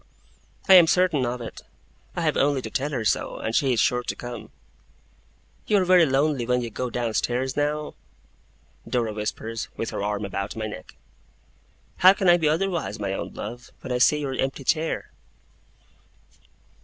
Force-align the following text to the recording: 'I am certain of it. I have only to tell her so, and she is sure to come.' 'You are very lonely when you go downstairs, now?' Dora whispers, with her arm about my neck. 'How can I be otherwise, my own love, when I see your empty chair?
'I 0.67 0.73
am 0.73 0.87
certain 0.87 1.27
of 1.27 1.41
it. 1.41 1.61
I 2.15 2.21
have 2.21 2.35
only 2.35 2.59
to 2.63 2.71
tell 2.71 2.89
her 2.89 3.05
so, 3.05 3.37
and 3.37 3.53
she 3.55 3.71
is 3.73 3.79
sure 3.79 4.01
to 4.01 4.15
come.' 4.15 4.49
'You 5.67 5.77
are 5.77 5.85
very 5.85 6.07
lonely 6.07 6.43
when 6.47 6.63
you 6.63 6.71
go 6.71 6.89
downstairs, 6.89 7.55
now?' 7.55 7.93
Dora 8.89 9.13
whispers, 9.13 9.67
with 9.77 9.91
her 9.91 10.01
arm 10.01 10.25
about 10.25 10.55
my 10.55 10.65
neck. 10.65 10.95
'How 11.97 12.13
can 12.13 12.27
I 12.29 12.37
be 12.37 12.49
otherwise, 12.49 12.97
my 12.99 13.13
own 13.13 13.35
love, 13.35 13.69
when 13.81 13.91
I 13.93 13.99
see 13.99 14.19
your 14.21 14.33
empty 14.33 14.63
chair? 14.63 15.11